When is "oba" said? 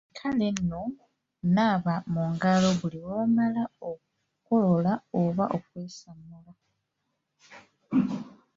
5.21-5.45